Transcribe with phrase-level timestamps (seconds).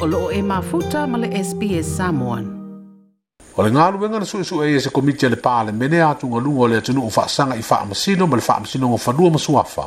[0.00, 2.44] o loo e mafuta ma le SPS Samoan.
[3.58, 6.40] O le ngāru wenga na sui sui e se komiti le pāle mene atu ngā
[6.40, 9.86] lunga o le atunu o whaasanga i whaamasino ma le whaamasino ngā whanua masuafa.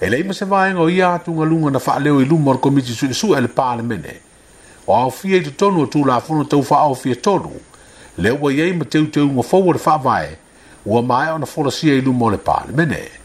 [0.00, 2.92] E leima se vāenga o ia atu ngā lunga na whaaleo i lumo o komiti
[2.92, 4.18] sui sui le pāle mene.
[4.86, 7.54] O au fia i te tonu o la fono tau wha au fia tonu.
[8.18, 10.38] Le ua iei ma teu teu ngā fau o le
[10.84, 13.24] Ua mai o na whorasia i lumo le pāle mene.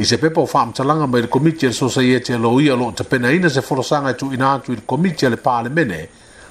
[0.00, 3.48] i se pepa o faamatalaga mai le komiti a le sosaia te aloia loo tapenaina
[3.50, 6.08] se folosaga e tuuina atu i le komiti a le palemene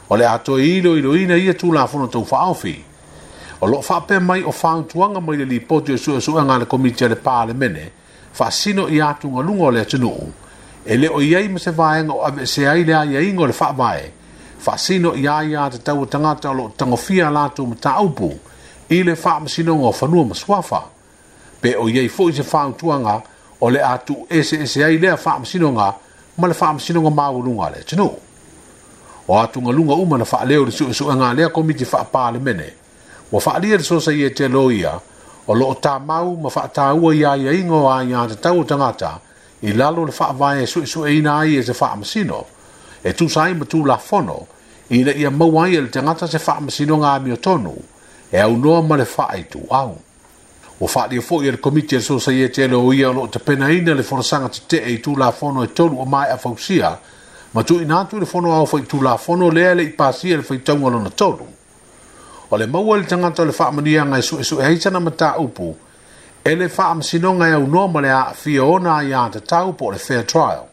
[0.09, 2.75] o le atoe iloiloina ia tulafono taufaaofi
[3.61, 7.05] o loo faapea mai o fautuaga mai le lipoti o e suʻesuʻega a le komiti
[7.05, 7.91] a le palemene
[8.33, 10.27] faasino i atugaluga o le atunuu
[10.85, 14.11] e le o i ma se vaega o aveesea ai le aiaiga o le faavae
[14.59, 18.29] faasino ia ia tatau tagata o loo tagofia a latou mataupu
[18.89, 20.83] i le faamasinoga o fanua ma suafa
[21.61, 23.23] pe o iai foʻi se fautuaga
[23.59, 25.93] o le atu ese ese ai lea faa masinonga
[26.37, 28.13] ma le faa masinonga maa ulunga le tino.
[29.27, 32.31] O atu ngalunga uma na faa leo le suwe suwe nga lea komiti faa paa
[32.31, 32.73] le mene.
[33.31, 34.99] Wa faa lia le sosa ye te loia
[35.47, 38.63] o loo ta mau ma faa ta ua ia ia ingo a ia te tau
[38.63, 39.19] tangata
[39.61, 42.45] i lalo le faa vae suwe suwe ina ai e se faa masino
[43.03, 44.45] e tu sai ma tu la fono
[44.89, 47.73] i le ia mawai e le tangata se faa masinonga a miotonu
[48.31, 49.87] e au noa ma le faa i tu au.
[49.87, 49.97] Wow
[50.79, 54.03] ua faaalia foʻi e le komiti e, e le sosaia teleoia o loo tapenaina le
[54.03, 56.97] fonosaga tetee i tulafono e tolu o mae afausia
[57.53, 61.47] ma tuuina atu i le fonoao faitulafono lea leʻi pasia le faitauga lona tolu
[62.51, 65.75] o le maua i le tagata o le faamaniaga e suʻesuʻe ai sana mataupu
[66.45, 70.25] e le faamasinoga e aunoa ma le aafia ona aia tatau po o le fair
[70.27, 70.67] trial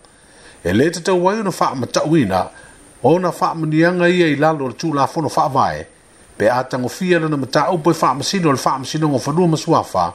[0.64, 2.46] e lē tatau ai ona faamatauina
[3.02, 5.86] ona faamaniaga ia i lalo o le tulafono faavae
[6.36, 10.12] pe a tagofia lona mataupu e faamasino o le faamasinoga o falua ma suafa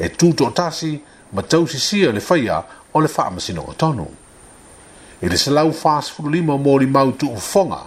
[0.00, 0.98] e tutoʻatasi
[1.32, 4.06] ma tausisia le faia o le faamasinoga tonu
[5.22, 7.78] i le salau 45 o molimau tuufofoga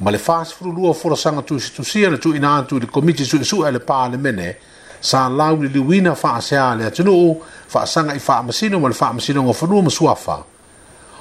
[0.00, 3.78] ma le 42 o folasaga tusitusia na tuuina atu i le komiti suʻesuʻe a le
[3.78, 4.56] palemene
[5.00, 9.82] sa lau le liuina faaseā le atunuu faasaga i faamasino ma le faamasinoga o falua
[9.82, 10.42] ma suafa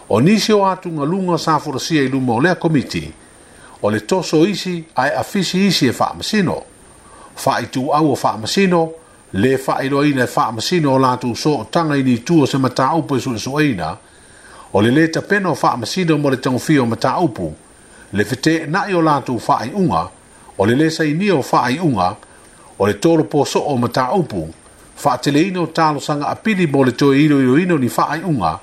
[0.10, 3.14] o nisi o atugaluga sa folasia i luma o lea komiti
[3.84, 6.64] o le toso isi ai afisi isi e whaamasino.
[7.46, 8.90] Whaitu au o whaamasino,
[9.34, 13.16] le whaero ina e whaamasino o lātu so o tanga ini tua se mata upo
[13.16, 13.98] e su su eina,
[14.74, 17.54] o le le tapeno o whaamasino mo le tangofi o mata upo,
[18.14, 20.10] le fete nai o lātu whaai unga,
[20.58, 22.16] o le le sa ini o whaai unga,
[22.80, 24.48] o le tolo po so o mata upo,
[25.04, 28.60] whaatele ino talo sanga apiri mo le toe iro iro ino ni whaai unga,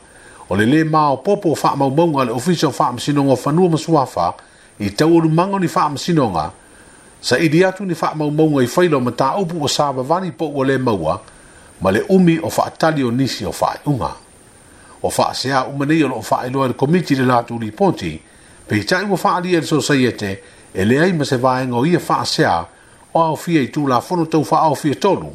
[0.48, 3.68] o le le maa o popo o whaamau maunga le ofisio whaamasino ngo whanua masuafa,
[3.68, 4.48] o le le maa o popo o whaamasino
[4.82, 6.50] i tau oru mango ni wha amasinonga,
[7.20, 10.46] sa i atu ni wha maumonga i whaila o mata upu o ba vani po
[10.48, 11.20] ua le maua,
[11.82, 14.14] ma umi o wha atali o nisi o wha unga.
[15.02, 18.20] O wha sea umanei o lo wha iloa le komiti le lātu li ponti,
[18.66, 20.38] pe i tai ua wha alia le sosaiete,
[20.72, 22.64] e le ai ma se vaenga o ia fa sia
[23.12, 25.30] o au fia i tū la fono tau wha au fia tonu,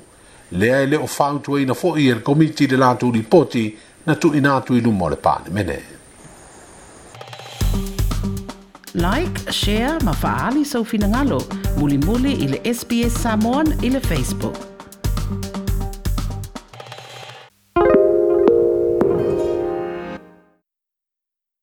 [0.57, 4.15] le ai le o wha utuaina fo i le komiti le lātu li ponti, na
[4.15, 5.65] tu inatu i lumo le pāne mene.
[5.73, 5.94] mene.
[8.95, 11.43] like share mafaaali soufinagalo
[11.77, 14.74] mulimuli muli le sps samon i facebook